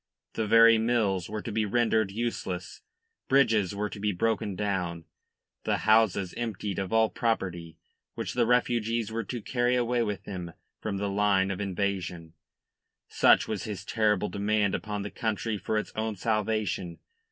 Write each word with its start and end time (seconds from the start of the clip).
The 0.33 0.47
very 0.47 0.79
mills 0.79 1.29
were 1.29 1.43
to 1.43 1.51
be 1.51 1.63
rendered 1.63 2.09
useless, 2.09 2.81
bridges 3.27 3.75
were 3.75 3.87
to 3.87 3.99
be 3.99 4.11
broken 4.11 4.55
down, 4.55 5.05
the 5.63 5.77
houses 5.85 6.33
emptied 6.35 6.79
of 6.79 6.91
all 6.91 7.07
property, 7.07 7.77
which 8.15 8.33
the 8.33 8.47
refugees 8.47 9.11
were 9.11 9.23
to 9.25 9.43
carry 9.43 9.75
away 9.75 10.01
with 10.01 10.23
them 10.23 10.53
from 10.81 10.97
the 10.97 11.07
line 11.07 11.51
of 11.51 11.61
invasion. 11.61 12.33
Such 13.09 13.47
was 13.47 13.65
his 13.65 13.85
terrible 13.85 14.29
demand 14.29 14.73
upon 14.73 15.03
the 15.03 15.11
country 15.11 15.55
for 15.59 15.77
its 15.77 15.91
own 15.95 16.15
salvation. 16.15 16.97